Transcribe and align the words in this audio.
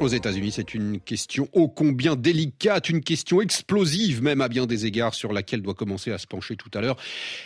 Aux 0.00 0.08
États-Unis, 0.08 0.50
c'est 0.50 0.74
une 0.74 0.98
question 0.98 1.48
ô 1.52 1.68
combien 1.68 2.16
délicate, 2.16 2.88
une 2.88 3.00
question 3.00 3.40
explosive 3.40 4.24
même 4.24 4.40
à 4.40 4.48
bien 4.48 4.66
des 4.66 4.86
égards 4.86 5.14
sur 5.14 5.32
laquelle 5.32 5.62
doit 5.62 5.74
commencer 5.74 6.10
à 6.10 6.18
se 6.18 6.26
pencher 6.26 6.56
tout 6.56 6.70
à 6.74 6.80
l'heure 6.80 6.96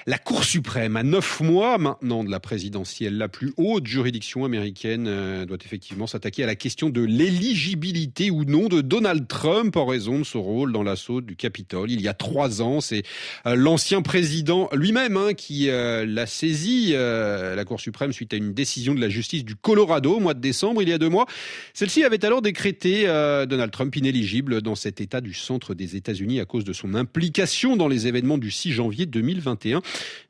la 0.07 0.17
Cour 0.17 0.45
suprême. 0.45 0.97
À 0.97 1.03
neuf 1.03 1.41
mois 1.41 1.77
maintenant 1.77 2.25
de 2.25 2.31
la 2.31 2.41
présidentielle, 2.41 3.19
la 3.19 3.29
plus 3.29 3.53
haute 3.59 3.87
juridiction 3.87 4.47
américaine 4.47 5.05
euh, 5.09 5.45
doit 5.45 5.59
effectivement 5.63 6.07
s'attaquer 6.07 6.43
à 6.43 6.47
la 6.47 6.55
question 6.55 6.89
de 6.89 7.03
l'éligibilité 7.03 8.31
ou 8.31 8.45
non 8.45 8.69
de 8.69 8.81
Donald 8.81 9.29
Trump 9.29 9.77
en 9.77 9.85
raison 9.85 10.19
de 10.19 10.25
son 10.25 10.41
rôle 10.41 10.73
dans 10.73 10.83
l'assaut 10.83 11.21
du 11.21 11.37
Capitole. 11.37 11.91
Il 11.91 12.01
y 12.01 12.09
a 12.09 12.15
trois 12.15 12.63
ans, 12.63 12.81
c'est 12.81 13.03
euh, 13.47 13.57
l'ancien 13.57 14.01
président 14.01 14.71
lui-même 14.73 15.19
hein, 15.19 15.35
qui 15.35 15.69
euh, 15.69 16.07
l'a 16.07 16.27
saisi, 16.27 16.93
la 16.93 17.65
Cour 17.67 17.79
suprême, 17.79 18.13
suite 18.13 18.33
à 18.33 18.37
une 18.37 18.55
décision 18.55 18.95
de 18.95 19.01
la 19.01 19.11
justice 19.11 19.45
du 19.45 19.55
Colorado 19.55 20.17
au 20.17 20.21
mois 20.21 20.35
de 20.35 20.41
décembre, 20.41 20.83
il 20.83 20.89
y 20.89 20.93
a 20.95 20.99
deux 20.99 21.11
mois. 21.11 21.27
Celle-ci 21.75 22.03
avait 22.05 22.25
alors 22.25 22.38
décrété 22.41 23.09
euh, 23.09 23.47
Donald 23.47 23.71
Trump 23.71 23.95
inéligible 23.97 24.63
dans 24.63 24.75
cet 24.75 25.01
État 25.01 25.21
du 25.21 25.35
centre 25.35 25.75
des 25.75 25.97
États-Unis 25.97 26.41
à 26.41 26.45
cause 26.45 26.65
de 26.65 26.73
son 26.73 26.95
implication 26.95 27.77
dans 27.77 27.89
les 27.89 28.07
événements 28.07 28.39
du 28.39 28.51
6 28.51 28.73
janvier 28.73 29.07
2021. 29.07 29.83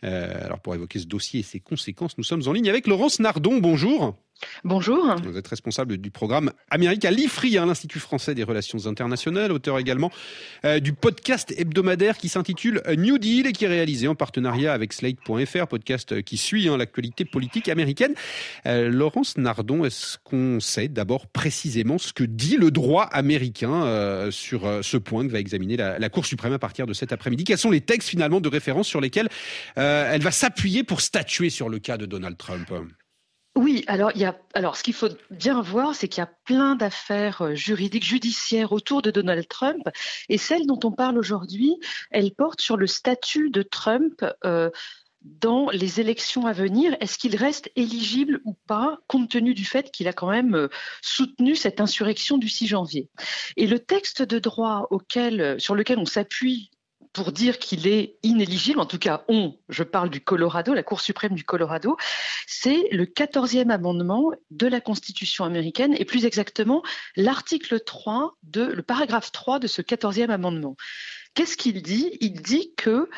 Euh, 0.04 0.44
alors 0.44 0.60
pour 0.60 0.74
évoquer 0.74 0.98
ce 0.98 1.06
dossier 1.06 1.40
et 1.40 1.42
ses 1.42 1.60
conséquences, 1.60 2.18
nous 2.18 2.24
sommes 2.24 2.42
en 2.46 2.52
ligne 2.52 2.68
avec 2.68 2.86
Laurence 2.86 3.20
Nardon. 3.20 3.58
Bonjour. 3.58 4.16
Bonjour. 4.64 5.16
Vous 5.24 5.36
êtes 5.36 5.48
responsable 5.48 5.98
du 5.98 6.10
programme 6.10 6.52
Amérique 6.70 7.04
à 7.04 7.10
l'IFRI, 7.10 7.58
hein, 7.58 7.66
l'Institut 7.66 7.98
français 7.98 8.34
des 8.34 8.44
relations 8.44 8.86
internationales, 8.86 9.52
auteur 9.52 9.78
également 9.78 10.10
euh, 10.64 10.80
du 10.80 10.92
podcast 10.92 11.52
hebdomadaire 11.56 12.18
qui 12.18 12.28
s'intitule 12.28 12.82
New 12.96 13.18
Deal 13.18 13.46
et 13.46 13.52
qui 13.52 13.64
est 13.64 13.68
réalisé 13.68 14.08
en 14.08 14.14
partenariat 14.14 14.72
avec 14.72 14.92
Slate.fr, 14.92 15.66
podcast 15.68 16.22
qui 16.22 16.36
suit 16.36 16.68
hein, 16.68 16.76
l'actualité 16.76 17.24
politique 17.24 17.68
américaine. 17.68 18.14
Euh, 18.66 18.88
Laurence 18.90 19.36
Nardon, 19.36 19.84
est-ce 19.84 20.18
qu'on 20.24 20.60
sait 20.60 20.88
d'abord 20.88 21.26
précisément 21.26 21.98
ce 21.98 22.12
que 22.12 22.24
dit 22.24 22.56
le 22.56 22.70
droit 22.70 23.04
américain 23.04 23.84
euh, 23.84 24.30
sur 24.30 24.68
ce 24.82 24.96
point 24.96 25.26
que 25.26 25.32
va 25.32 25.40
examiner 25.40 25.76
la, 25.76 25.98
la, 25.98 26.08
Cour 26.08 26.26
suprême 26.26 26.52
à 26.52 26.58
partir 26.58 26.86
de 26.86 26.92
cet 26.92 27.12
après-midi? 27.12 27.44
Quels 27.44 27.58
sont 27.58 27.70
les 27.70 27.80
textes 27.80 28.08
finalement 28.08 28.40
de 28.40 28.48
référence 28.48 28.88
sur 28.88 29.00
lesquels 29.00 29.28
elle 29.76 30.22
va 30.22 30.30
s'appuyer 30.30 30.84
pour 30.84 31.00
statuer 31.00 31.50
sur 31.50 31.68
le 31.68 31.78
cas 31.78 31.96
de 31.96 32.06
Donald 32.06 32.36
Trump? 32.36 32.72
Oui, 33.58 33.82
alors 33.88 34.12
il 34.14 34.20
y 34.20 34.24
a 34.24 34.38
alors 34.54 34.76
ce 34.76 34.84
qu'il 34.84 34.94
faut 34.94 35.08
bien 35.30 35.60
voir, 35.60 35.96
c'est 35.96 36.06
qu'il 36.06 36.20
y 36.20 36.24
a 36.24 36.30
plein 36.44 36.76
d'affaires 36.76 37.42
euh, 37.42 37.54
juridiques, 37.56 38.04
judiciaires 38.04 38.70
autour 38.70 39.02
de 39.02 39.10
Donald 39.10 39.48
Trump, 39.48 39.82
et 40.28 40.38
celle 40.38 40.64
dont 40.64 40.78
on 40.84 40.92
parle 40.92 41.18
aujourd'hui, 41.18 41.74
elle 42.12 42.32
porte 42.32 42.60
sur 42.60 42.76
le 42.76 42.86
statut 42.86 43.50
de 43.50 43.62
Trump. 43.62 44.24
Euh, 44.44 44.70
dans 45.22 45.68
les 45.70 45.98
élections 45.98 46.46
à 46.46 46.52
venir, 46.52 46.96
est-ce 47.00 47.18
qu'il 47.18 47.34
reste 47.34 47.68
éligible 47.74 48.40
ou 48.44 48.54
pas, 48.68 49.00
compte 49.08 49.28
tenu 49.28 49.52
du 49.52 49.64
fait 49.64 49.90
qu'il 49.90 50.06
a 50.06 50.12
quand 50.12 50.30
même 50.30 50.54
euh, 50.54 50.68
soutenu 51.02 51.56
cette 51.56 51.80
insurrection 51.80 52.38
du 52.38 52.48
6 52.48 52.68
janvier? 52.68 53.10
Et 53.56 53.66
le 53.66 53.80
texte 53.80 54.22
de 54.22 54.38
droit 54.38 54.86
auquel, 54.90 55.60
sur 55.60 55.74
lequel 55.74 55.98
on 55.98 56.06
s'appuie 56.06 56.70
pour 57.12 57.32
dire 57.32 57.58
qu'il 57.58 57.86
est 57.86 58.16
inéligible, 58.22 58.80
en 58.80 58.86
tout 58.86 58.98
cas 58.98 59.24
on, 59.28 59.56
je 59.68 59.82
parle 59.82 60.10
du 60.10 60.20
Colorado, 60.20 60.74
la 60.74 60.82
Cour 60.82 61.00
suprême 61.00 61.34
du 61.34 61.44
Colorado, 61.44 61.96
c'est 62.46 62.88
le 62.92 63.04
14e 63.04 63.70
amendement 63.70 64.30
de 64.50 64.66
la 64.66 64.80
Constitution 64.80 65.44
américaine 65.44 65.94
et 65.98 66.04
plus 66.04 66.24
exactement 66.24 66.82
l'article 67.16 67.80
3 67.80 68.36
de 68.42 68.62
le 68.62 68.82
paragraphe 68.82 69.32
3 69.32 69.58
de 69.58 69.66
ce 69.66 69.82
14e 69.82 70.30
amendement. 70.30 70.76
Qu'est-ce 71.34 71.56
qu'il 71.56 71.82
dit? 71.82 72.16
Il 72.20 72.42
dit 72.42 72.74
que 72.76 73.08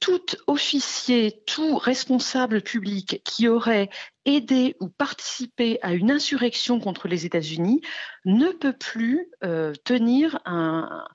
tout 0.00 0.24
officier, 0.46 1.42
tout 1.46 1.76
responsable 1.76 2.62
public 2.62 3.20
qui 3.24 3.48
aurait 3.48 3.90
aidé 4.24 4.76
ou 4.80 4.88
participé 4.88 5.78
à 5.82 5.94
une 5.94 6.10
insurrection 6.10 6.78
contre 6.80 7.08
les 7.08 7.26
États-Unis 7.26 7.80
ne 8.24 8.48
peut 8.48 8.74
plus 8.74 9.28
euh, 9.44 9.72
tenir 9.84 10.40
un, 10.44 11.06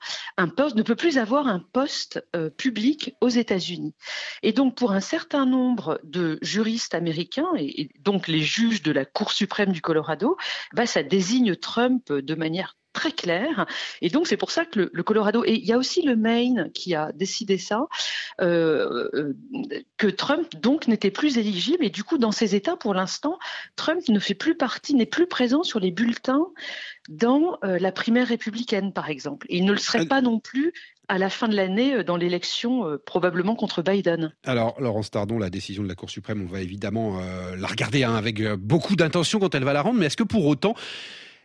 poste, 0.56 0.76
ne 0.76 0.82
peut 0.82 0.96
plus 0.96 1.18
avoir 1.18 1.46
un 1.46 1.60
poste 1.60 2.24
euh, 2.34 2.50
public 2.50 3.14
aux 3.20 3.28
États-Unis. 3.28 3.94
Et 4.42 4.52
donc, 4.52 4.76
pour 4.76 4.92
un 4.92 5.00
certain 5.00 5.46
nombre 5.46 6.00
de 6.02 6.38
juristes 6.42 6.94
américains 6.94 7.52
et, 7.56 7.90
donc 8.00 8.28
les 8.28 8.42
juges 8.42 8.82
de 8.82 8.92
la 8.92 9.04
Cour 9.04 9.32
suprême 9.32 9.72
du 9.72 9.80
Colorado, 9.80 10.36
bah, 10.74 10.86
ça 10.86 11.02
désigne 11.02 11.54
Trump 11.56 12.12
de 12.12 12.34
manière 12.34 12.76
très 12.96 13.12
clair. 13.12 13.66
Et 14.00 14.08
donc, 14.08 14.26
c'est 14.26 14.38
pour 14.38 14.50
ça 14.50 14.64
que 14.64 14.90
le, 14.90 15.02
Colorado, 15.02 15.44
et 15.44 15.52
il 15.52 15.64
y 15.64 15.72
a 15.72 15.78
aussi 15.78 16.00
le 16.00 16.16
Maine 16.16 16.70
qui 16.72 16.94
a 16.94 17.12
décidé 17.12 17.58
ça, 17.58 17.86
euh, 18.40 19.08
euh, 19.14 19.36
que 19.98 20.06
Trump, 20.06 20.48
donc, 20.60 20.88
n'était 20.88 21.10
plus 21.10 21.36
éligible. 21.36 21.84
Et 21.84 21.90
du 21.90 22.02
coup, 22.02 22.16
dans 22.16 22.32
ces 22.32 22.54
États, 22.54 22.76
pour 22.76 22.94
l'instant, 22.94 23.38
Trump 23.76 24.00
ne 24.08 24.18
fait 24.18 24.34
plus 24.34 24.56
partie, 24.56 24.94
n'est 24.94 25.04
plus 25.04 25.26
présent 25.26 25.62
sur 25.62 25.78
les 25.78 25.90
bulletins 25.90 26.46
dans 27.10 27.58
euh, 27.64 27.78
la 27.78 27.92
primaire 27.92 28.26
républicaine, 28.26 28.94
par 28.94 29.10
exemple. 29.10 29.46
Et 29.50 29.58
il 29.58 29.66
ne 29.66 29.72
le 29.72 29.78
serait 29.78 30.06
pas 30.06 30.22
non 30.22 30.40
plus 30.40 30.72
à 31.08 31.18
la 31.18 31.30
fin 31.30 31.48
de 31.48 31.54
l'année 31.54 32.02
dans 32.02 32.16
l'élection 32.16 32.98
probablement 33.04 33.54
contre 33.54 33.80
Biden. 33.80 34.32
Alors, 34.44 34.74
Laurence 34.80 35.10
Tardon, 35.12 35.38
la 35.38 35.50
décision 35.50 35.84
de 35.84 35.88
la 35.88 35.94
Cour 35.94 36.10
suprême, 36.10 36.42
on 36.42 36.52
va 36.52 36.62
évidemment 36.62 37.20
la 37.56 37.68
regarder 37.68 38.02
hein, 38.02 38.16
avec 38.16 38.42
beaucoup 38.54 38.96
d'intention 38.96 39.38
quand 39.38 39.54
elle 39.54 39.62
va 39.62 39.72
la 39.72 39.82
rendre, 39.82 40.00
mais 40.00 40.06
est-ce 40.06 40.16
que 40.16 40.24
pour 40.24 40.46
autant, 40.46 40.74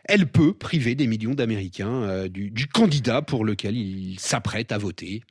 elle 0.04 0.26
peut 0.26 0.52
priver 0.52 0.94
des 0.94 1.06
millions 1.06 1.34
d'Américains 1.34 2.02
euh, 2.02 2.28
du, 2.28 2.66
candidat 2.68 3.22
pour 3.22 3.44
lequel 3.44 3.76
ils 3.76 4.18
s'apprêtent 4.18 4.72
à 4.72 4.78
voter. 4.78 5.22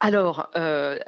Alors, 0.00 0.50
euh, 0.56 0.98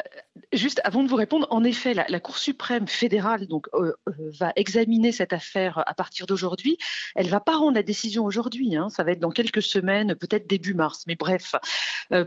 juste 0.52 0.80
avant 0.84 1.02
de 1.02 1.08
vous 1.08 1.16
répondre, 1.16 1.47
en 1.50 1.64
effet, 1.64 1.94
la, 1.94 2.20
Cour 2.20 2.38
suprême 2.38 2.88
fédérale 2.88 3.47
donc 3.47 3.69
euh, 3.74 3.92
euh, 4.08 4.12
va 4.38 4.52
examiner 4.56 5.12
cette 5.12 5.32
affaire 5.32 5.82
à 5.86 5.94
partir 5.94 6.26
d'aujourd'hui. 6.26 6.78
Elle 7.14 7.28
va 7.28 7.41
pas 7.41 7.56
rendre 7.56 7.74
la 7.74 7.82
décision 7.82 8.24
aujourd'hui, 8.24 8.76
hein, 8.76 8.88
ça 8.88 9.04
va 9.04 9.12
être 9.12 9.20
dans 9.20 9.30
quelques 9.30 9.62
semaines, 9.62 10.14
peut-être 10.14 10.48
début 10.48 10.74
mars. 10.74 11.04
Mais 11.06 11.14
bref, 11.14 11.54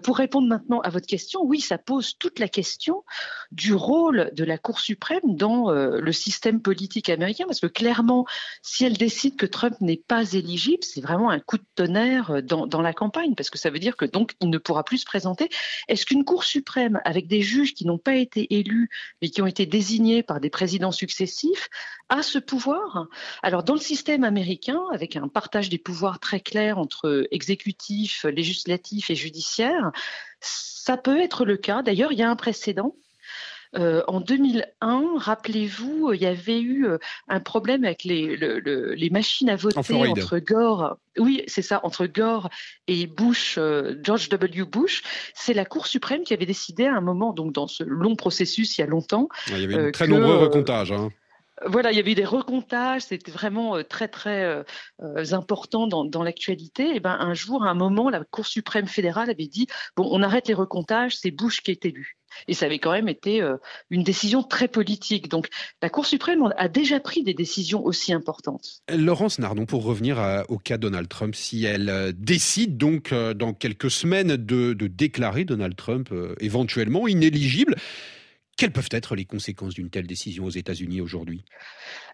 pour 0.03 0.17
répondre 0.17 0.47
maintenant 0.47 0.79
à 0.81 0.89
votre 0.89 1.07
question, 1.07 1.41
oui, 1.43 1.59
ça 1.59 1.77
pose 1.77 2.17
toute 2.17 2.39
la 2.39 2.47
question 2.47 3.03
du 3.51 3.73
rôle 3.73 4.31
de 4.33 4.43
la 4.43 4.57
Cour 4.57 4.79
suprême 4.79 5.21
dans 5.23 5.71
le 5.71 6.11
système 6.11 6.61
politique 6.61 7.09
américain, 7.09 7.45
parce 7.47 7.59
que 7.59 7.67
clairement, 7.67 8.25
si 8.61 8.85
elle 8.85 8.97
décide 8.97 9.35
que 9.35 9.45
Trump 9.45 9.75
n'est 9.81 10.01
pas 10.07 10.33
éligible, 10.33 10.83
c'est 10.83 11.01
vraiment 11.01 11.29
un 11.29 11.39
coup 11.39 11.57
de 11.57 11.65
tonnerre 11.75 12.43
dans, 12.43 12.67
dans 12.67 12.81
la 12.81 12.93
campagne, 12.93 13.35
parce 13.35 13.49
que 13.49 13.57
ça 13.57 13.69
veut 13.69 13.79
dire 13.79 13.97
que 13.97 14.05
donc 14.05 14.35
il 14.39 14.49
ne 14.49 14.57
pourra 14.57 14.83
plus 14.83 14.99
se 14.99 15.05
présenter. 15.05 15.49
Est-ce 15.87 16.05
qu'une 16.05 16.25
Cour 16.25 16.43
suprême 16.43 16.99
avec 17.05 17.27
des 17.27 17.41
juges 17.41 17.73
qui 17.73 17.85
n'ont 17.85 17.98
pas 17.99 18.15
été 18.15 18.55
élus, 18.55 18.89
mais 19.21 19.29
qui 19.29 19.41
ont 19.41 19.47
été 19.47 19.65
désignés 19.65 20.23
par 20.23 20.39
des 20.39 20.49
présidents 20.49 20.91
successifs, 20.91 21.69
a 22.09 22.23
ce 22.23 22.39
pouvoir 22.39 23.07
Alors, 23.43 23.63
dans 23.63 23.75
le 23.75 23.79
système 23.79 24.23
américain, 24.23 24.81
avec 24.91 25.15
un 25.15 25.27
partage 25.27 25.69
des 25.69 25.77
pouvoirs 25.77 26.19
très 26.19 26.39
clair 26.39 26.79
entre 26.79 27.27
exécutif, 27.31 28.25
législatif 28.25 29.09
et 29.09 29.15
judiciaire, 29.15 29.91
ça 30.41 30.97
peut 30.97 31.19
être 31.19 31.45
le 31.45 31.57
cas. 31.57 31.83
D'ailleurs, 31.83 32.11
il 32.11 32.19
y 32.19 32.23
a 32.23 32.29
un 32.29 32.35
précédent 32.35 32.95
euh, 33.77 34.01
en 34.07 34.19
2001, 34.19 35.17
rappelez-vous, 35.17 36.13
il 36.13 36.21
y 36.21 36.25
avait 36.25 36.59
eu 36.59 36.87
euh, 36.87 36.97
un 37.27 37.39
problème 37.39 37.83
avec 37.83 38.03
les, 38.03 38.35
les 38.35 39.09
machines 39.11 39.49
à 39.49 39.55
voter 39.55 39.95
entre 39.95 40.39
Gore, 40.39 40.97
oui, 41.19 41.43
c'est 41.47 41.61
ça, 41.61 41.79
entre 41.83 42.07
Gore 42.07 42.49
et 42.87 43.05
Bush, 43.05 43.55
euh, 43.57 43.95
George 44.01 44.29
W. 44.29 44.63
Bush. 44.63 45.03
C'est 45.35 45.53
la 45.53 45.65
Cour 45.65 45.87
suprême 45.87 46.23
qui 46.23 46.33
avait 46.33 46.45
décidé 46.45 46.85
à 46.85 46.95
un 46.95 47.01
moment, 47.01 47.33
donc 47.33 47.53
dans 47.53 47.67
ce 47.67 47.83
long 47.83 48.15
processus 48.15 48.77
il 48.77 48.81
y 48.81 48.83
a 48.83 48.87
longtemps. 48.87 49.29
Il 49.47 49.59
y 49.59 49.63
avait 49.63 49.85
de 49.85 49.91
très 49.91 50.07
nombreux 50.07 50.37
recomptages. 50.37 50.91
Hein. 50.91 51.09
Voilà, 51.65 51.91
il 51.91 51.97
y 51.97 51.99
avait 51.99 52.11
eu 52.11 52.15
des 52.15 52.25
recomptages, 52.25 53.03
c'était 53.03 53.31
vraiment 53.31 53.83
très 53.83 54.07
très 54.07 54.63
important 55.31 55.87
dans, 55.87 56.23
l'actualité. 56.23 56.95
Et 56.95 56.99
ben 56.99 57.17
un 57.19 57.33
jour, 57.33 57.63
à 57.63 57.69
un 57.69 57.73
moment, 57.73 58.09
la 58.09 58.23
Cour 58.23 58.47
suprême 58.47 58.87
fédérale 58.87 59.29
avait 59.29 59.47
dit 59.47 59.67
bon, 59.95 60.07
on 60.11 60.21
arrête 60.21 60.47
les 60.47 60.53
recomptages, 60.53 61.17
c'est 61.17 61.31
Bush 61.31 61.61
qui 61.61 61.71
est 61.71 61.85
élu. 61.85 62.19
Et 62.47 62.53
ça 62.53 62.65
avait 62.65 62.79
quand 62.79 62.91
même 62.91 63.09
été 63.09 63.41
euh, 63.41 63.57
une 63.89 64.03
décision 64.03 64.43
très 64.43 64.67
politique. 64.67 65.29
Donc 65.29 65.47
la 65.81 65.89
Cour 65.89 66.05
suprême 66.05 66.41
a 66.57 66.67
déjà 66.67 66.99
pris 66.99 67.23
des 67.23 67.33
décisions 67.33 67.83
aussi 67.83 68.13
importantes. 68.13 68.81
Laurence 68.89 69.39
Nardon, 69.39 69.65
pour 69.65 69.83
revenir 69.83 70.43
au 70.49 70.57
cas 70.57 70.77
Donald 70.77 71.07
Trump, 71.07 71.35
si 71.35 71.65
elle 71.65 71.89
euh, 71.89 72.11
décide 72.15 72.77
donc 72.77 73.11
euh, 73.11 73.33
dans 73.33 73.53
quelques 73.53 73.91
semaines 73.91 74.35
de 74.35 74.73
déclarer 74.73 75.45
Donald 75.45 75.75
Trump 75.75 76.13
éventuellement 76.39 77.07
inéligible, 77.07 77.75
quelles 78.59 78.71
peuvent 78.71 78.89
être 78.91 79.15
les 79.15 79.23
conséquences 79.23 79.73
d'une 79.73 79.89
telle 79.89 80.05
décision 80.05 80.43
aux 80.43 80.49
États-Unis 80.49 80.99
aujourd'hui? 80.99 81.45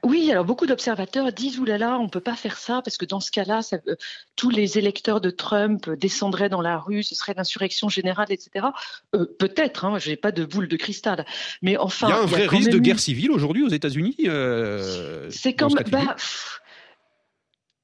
Oui, 0.04 0.30
alors 0.32 0.46
beaucoup 0.46 0.68
d'observateurs 0.68 1.34
disent 1.34 1.58
oulala, 1.58 1.98
on 1.98 2.04
ne 2.04 2.10
peut 2.10 2.20
pas 2.20 2.36
faire 2.36 2.60
ça 2.60 2.84
parce 2.86 2.98
que 2.98 3.06
dans 3.06 3.20
ce 3.20 3.32
cas-là, 3.32 3.62
euh, 3.74 3.96
tous 4.36 4.52
les 4.52 4.78
électeurs 4.78 5.22
de 5.22 5.32
Trump 5.32 5.90
descendraient 5.90 6.50
dans 6.50 6.62
la 6.62 6.78
rue, 6.78 7.02
ce 7.02 7.16
serait 7.16 7.34
l'insurrection 7.36 7.90
générale, 7.90 8.28
etc. 8.30 8.68
Euh, 9.16 9.26
peut-être, 9.40 9.86
hein, 9.86 9.98
je 9.98 10.12
n'ai 10.12 10.18
pas 10.18 10.32
de 10.32 10.46
boule 10.46 10.68
de 10.68 10.78
cristal, 10.78 11.26
mais 11.64 11.78
enfin. 11.78 12.10
Il 12.10 12.12
y 12.12 12.14
a 12.14 12.22
un 12.22 12.28
vrai 12.28 12.46
risque 12.46 12.70
de 12.70 12.78
guerre 12.78 13.00
civile 13.00 13.32
aujourd'hui 13.32 13.64
aux 13.64 13.70
États-Unis. 13.70 14.16
Euh, 14.28 15.28
C'est 15.32 15.56
comme. 15.56 15.74
Bah, 15.90 16.16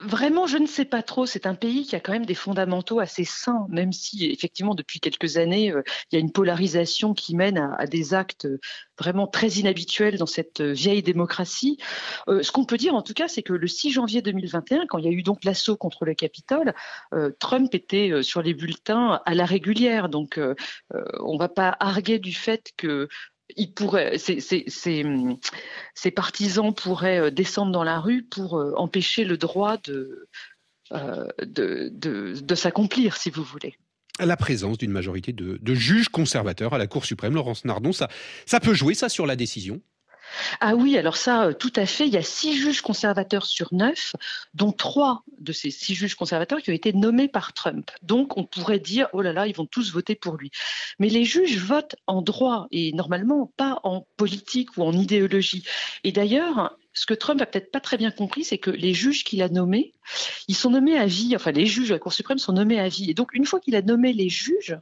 Vraiment, 0.04 0.48
je 0.48 0.58
ne 0.58 0.66
sais 0.66 0.86
pas 0.86 1.04
trop. 1.04 1.28
C'est 1.28 1.46
un 1.46 1.54
pays 1.54 1.86
qui 1.86 1.96
a 1.96 2.00
quand 2.00 2.12
même 2.12 2.26
des 2.26 2.34
fondamentaux 2.34 3.00
assez 3.00 3.24
sains, 3.24 3.68
même 3.70 3.92
si 3.92 4.26
effectivement 4.32 4.74
depuis 4.74 5.00
quelques 5.00 5.38
années, 5.38 5.72
euh, 5.72 5.84
il 6.12 6.16
y 6.16 6.18
a 6.18 6.20
une 6.20 6.32
polarisation 6.32 7.14
qui 7.14 7.36
mène 7.36 7.60
à, 7.78 7.86
des 7.86 8.16
actes 8.16 8.48
vraiment 8.98 9.28
très 9.28 9.48
inhabituels 9.50 10.18
dans 10.18 10.26
cette 10.26 10.62
vieille 10.62 11.04
démocratie. 11.04 11.78
Euh, 12.30 12.42
ce 12.42 12.52
qu'on 12.52 12.66
peut 12.66 12.78
dire 12.78 12.96
en 12.96 13.04
tout 13.04 13.14
cas, 13.14 13.28
c'est 13.28 13.44
que 13.44 13.54
le 13.54 13.68
6 13.68 13.92
janvier 13.92 14.24
2021, 14.24 14.88
quand 14.88 14.98
il 14.98 15.06
y 15.06 15.08
a 15.08 15.12
eu 15.12 15.22
donc 15.22 15.44
l'assaut 15.44 15.78
contre 15.78 16.04
le 16.06 16.16
Capitole, 16.16 16.74
euh, 17.14 17.30
Trump 17.38 17.76
était 17.76 18.24
sur 18.24 18.42
les 18.42 18.56
bulletins 18.56 19.22
à 19.26 19.36
la 19.36 19.46
régulière. 19.46 20.10
Donc, 20.10 20.40
on 20.90 21.34
ne 21.34 21.40
va 21.40 21.50
pas 21.50 21.76
arguer 21.80 22.18
du 22.18 22.34
fait 22.34 22.72
que 22.76 23.08
il 23.58 23.74
pourrait, 23.74 24.18
ses, 24.18 26.12
partisans 26.16 26.74
pourraient 26.74 27.20
euh, 27.20 27.32
descendre 27.32 27.72
dans 27.72 27.84
la 27.84 28.00
rue 28.00 28.24
pour 28.24 28.58
euh, 28.58 28.74
empêcher 28.76 29.24
le 29.24 29.38
droit 29.38 29.78
de, 29.78 30.28
euh, 30.92 31.28
de, 31.42 32.56
s'accomplir, 32.56 33.18
si 33.18 33.30
vous 33.30 33.44
voulez. 33.44 33.76
La 34.20 34.38
présence 34.38 34.78
d'une 34.78 34.92
majorité 34.92 35.34
de, 35.34 35.74
juges 35.74 36.10
conservateurs 36.10 36.74
à 36.74 36.78
la 36.78 36.88
Cour 36.88 37.06
suprême, 37.06 37.34
Laurence 37.34 37.66
Nardon, 37.66 37.92
ça, 37.94 38.10
ça 38.46 38.60
peut 38.60 38.74
jouer 38.74 38.94
ça 38.94 39.10
sur 39.10 39.26
la 39.26 39.36
décision? 39.36 39.82
Ah 40.60 40.76
oui, 40.76 40.98
alors 40.98 41.18
ça, 41.18 41.48
euh, 41.48 41.54
tout 41.54 41.74
à 41.76 41.86
fait. 41.86 42.08
Il 42.08 42.14
y 42.14 42.18
a 42.18 42.24
six 42.24 42.56
juges 42.56 42.82
conservateurs 42.82 43.46
sur 43.46 43.74
neuf, 43.74 44.16
dont 44.54 44.72
trois 44.72 45.24
de 45.40 45.52
ces 45.52 45.72
six 45.72 45.96
juges 45.96 46.16
conservateurs 46.16 46.62
qui 46.62 46.70
ont 46.70 46.74
été 46.74 46.94
nommés 46.94 47.28
par 47.28 47.54
Trump. 47.54 47.92
Donc, 48.02 48.38
on 48.38 48.46
pourrait 48.46 48.80
dire, 48.80 49.08
oh 49.14 49.22
là 49.22 49.34
là, 49.34 49.48
ils 49.48 49.56
vont 49.56 49.66
tous 49.66 49.92
voter 49.92 50.16
pour 50.16 50.38
lui. 50.38 50.52
Mais 51.00 51.10
les 51.10 51.26
juges 51.26 51.58
votent 51.58 51.96
en 52.08 52.22
droit 52.22 52.68
et 52.72 52.94
normalement 52.94 53.52
pas 53.58 53.80
en 53.84 54.06
politique 54.18 54.78
ou 54.78 54.84
en 54.84 54.94
idéologie. 54.94 55.64
Et 56.04 56.12
d'ailleurs, 56.12 56.78
ce 56.94 57.06
que 57.06 57.14
Trump 57.14 57.42
a 57.42 57.46
peut-être 57.46 57.72
pas 57.72 57.80
très 57.80 57.98
bien 57.98 58.12
compris, 58.12 58.44
c'est 58.44 58.58
que 58.58 58.72
les 58.72 58.94
juges 58.94 59.24
qu'il 59.24 59.42
a 59.42 59.50
nommés, 59.50 59.94
ils 60.48 60.56
sont 60.56 60.70
nommés 60.70 60.98
à 60.98 61.06
vie. 61.06 61.36
Enfin, 61.36 61.52
les 61.52 61.66
juges 61.66 61.90
de 61.90 61.94
la 61.94 62.00
Cour 62.00 62.14
suprême 62.14 62.38
sont 62.38 62.54
nommés 62.54 62.80
à 62.80 62.90
vie. 62.90 63.10
Et 63.10 63.14
donc, 63.14 63.34
une 63.34 63.46
fois 63.46 63.60
qu'il 63.60 63.76
a 63.76 63.82
nommé 63.82 64.14
les 64.14 64.30
juges, 64.30 64.78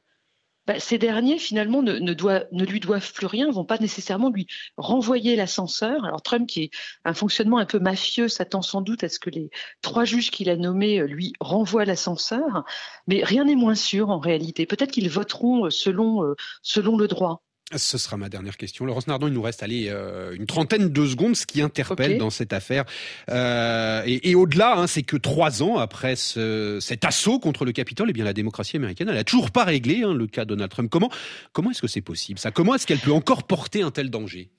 bah, 0.70 0.80
ces 0.80 1.00
derniers, 1.00 1.40
finalement, 1.40 1.82
ne, 1.82 2.64
lui 2.64 2.80
doivent 2.80 3.12
plus 3.12 3.26
rien, 3.26 3.50
vont 3.50 3.66
pas 3.66 3.80
nécessairement 3.80 4.30
lui 4.30 4.46
renvoyer 4.78 5.36
l'ascenseur. 5.36 6.06
Alors 6.06 6.22
Trump, 6.22 6.48
qui 6.48 6.62
est 6.66 6.72
un 7.06 7.16
fonctionnement 7.16 7.58
un 7.58 7.66
peu 7.66 7.80
mafieux, 7.80 8.28
s'attend 8.28 8.62
sans 8.62 8.82
doute 8.82 9.04
à 9.04 9.10
ce 9.10 9.18
que 9.18 9.32
les 9.32 9.50
trois 9.82 10.06
juges 10.06 10.30
qu'il 10.30 10.48
a 10.48 10.56
nommés 10.56 11.00
euh, 11.00 11.08
lui 11.08 11.34
renvoient 11.40 11.86
l'ascenseur, 11.86 12.66
mais 13.08 13.24
rien 13.24 13.46
n'est 13.46 13.56
moins 13.56 13.74
sûr 13.74 14.12
en 14.12 14.20
réalité. 14.20 14.68
Peut-être 14.68 14.92
qu'ils 14.92 15.10
voteront 15.10 15.66
euh, 15.66 15.70
euh, 15.70 16.36
selon 16.62 16.98
le 16.98 17.08
droit. 17.08 17.42
Ce 17.76 18.00
sera 18.00 18.18
ma 18.18 18.30
dernière 18.30 18.58
question. 18.58 18.86
Laurence 18.86 19.06
Nardon, 19.06 19.28
il 19.28 19.34
nous 19.34 19.42
reste 19.44 19.62
allez, 19.62 19.90
euh, 19.90 20.34
une 20.34 20.48
trentaine 20.48 20.90
de 20.90 21.06
secondes. 21.06 21.36
Ce 21.36 21.46
qui 21.46 21.62
interpelle 21.62 22.18
dans 22.18 22.32
cette 22.32 22.52
affaire, 22.52 22.86
euh, 23.30 24.02
et, 24.06 24.34
au-delà, 24.34 24.78
hein, 24.78 24.88
c'est 24.88 25.04
que 25.04 25.18
trois 25.18 25.62
ans 25.62 25.78
après 25.78 26.16
ce, 26.16 26.80
cet 26.82 27.06
assaut 27.06 27.40
contre 27.40 27.66
le 27.66 27.72
Capitole, 27.72 28.10
eh 28.10 28.14
bien 28.14 28.26
la 28.26 28.34
démocratie 28.34 28.78
américaine, 28.78 29.10
elle 29.10 29.18
a 29.18 29.24
toujours 29.24 29.52
pas 29.52 29.66
réglé 29.66 30.02
hein, 30.04 30.14
le 30.14 30.26
cas 30.26 30.46
Donald 30.46 30.72
Trump. 30.72 30.90
Comment, 30.90 31.12
comment 31.54 31.70
est-ce 31.70 31.82
que 31.82 31.88
c'est 31.88 32.02
possible? 32.02 32.40
Ça 32.40 32.50
Comment 32.50 32.74
est-ce 32.74 32.88
qu'elle 32.88 33.00
peut 33.00 33.14
encore 33.14 33.44
porter 33.44 33.84
un 33.84 33.92
tel 33.92 34.10
danger? 34.10 34.50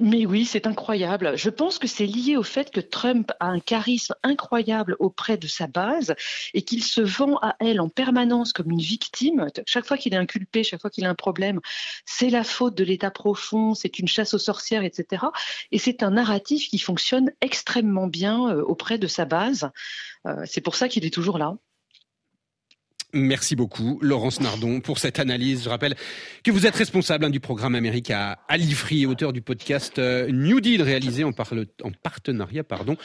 Mais 0.00 0.26
oui, 0.26 0.44
c'est 0.44 0.66
incroyable. 0.66 1.36
Je 1.36 1.50
pense 1.50 1.78
que 1.78 1.86
c'est 1.86 2.06
lié 2.06 2.36
au 2.36 2.42
fait 2.42 2.70
que 2.70 2.80
Trump 2.80 3.30
a 3.38 3.46
un 3.46 3.60
charisme 3.60 4.14
incroyable 4.22 4.96
auprès 4.98 5.36
de 5.36 5.46
sa 5.46 5.66
base 5.66 6.14
et 6.54 6.62
qu'il 6.62 6.82
se 6.82 7.00
vend 7.00 7.36
à 7.42 7.56
elle 7.60 7.80
en 7.80 7.88
permanence 7.88 8.52
comme 8.52 8.70
une 8.70 8.80
victime. 8.80 9.46
Chaque 9.66 9.86
fois 9.86 9.96
qu'il 9.96 10.14
est 10.14 10.18
inculpé, 10.18 10.64
chaque 10.64 10.80
fois 10.80 10.90
qu'il 10.90 11.04
a 11.04 11.10
un 11.10 11.14
problème, 11.14 11.60
c'est 12.04 12.30
la 12.30 12.44
faute 12.44 12.74
de 12.74 12.84
l'État 12.84 13.10
profond, 13.10 13.74
c'est 13.74 13.98
une 13.98 14.08
chasse 14.08 14.34
aux 14.34 14.38
sorcières, 14.38 14.84
etc. 14.84 15.26
Et 15.70 15.78
c'est 15.78 16.02
un 16.02 16.10
narratif 16.10 16.68
qui 16.68 16.78
fonctionne 16.78 17.30
extrêmement 17.40 18.06
bien 18.06 18.48
euh, 18.48 18.62
auprès 18.62 18.98
de 18.98 19.06
sa 19.06 19.26
base. 19.26 19.70
Euh, 20.26 20.42
c'est 20.46 20.60
pour 20.60 20.76
ça 20.76 20.88
qu'il 20.88 21.04
est 21.04 21.14
toujours 21.14 21.38
là. 21.38 21.56
Merci 23.12 23.56
beaucoup, 23.56 23.98
Laurence 24.02 24.40
Nardon, 24.40 24.80
pour 24.80 24.98
cette 24.98 25.18
analyse. 25.18 25.64
Je 25.64 25.68
rappelle 25.68 25.96
que 26.44 26.50
vous 26.50 26.66
êtes 26.66 26.76
responsable 26.76 27.24
hein, 27.24 27.30
du 27.30 27.40
programme 27.40 27.74
Amérique 27.74 28.10
à, 28.10 28.38
l'IFRI 28.56 29.02
et 29.02 29.06
auteur 29.06 29.32
du 29.32 29.42
podcast 29.42 29.98
euh, 29.98 30.30
New 30.30 30.60
Deal, 30.60 30.82
réalisé 30.82 31.24
en, 31.24 31.30
en 31.30 31.90
partenariat 32.02 32.64
pardon, 32.64 32.96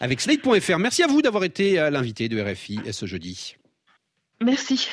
avec 0.00 0.20
Slate.fr. 0.20 0.78
Merci 0.78 1.02
à 1.02 1.06
vous 1.06 1.22
d'avoir 1.22 1.44
été 1.44 1.78
euh, 1.78 1.90
l'invité 1.90 2.28
de 2.28 2.40
RFI 2.40 2.80
ce 2.92 3.06
jeudi. 3.06 3.56
Merci. 4.40 4.88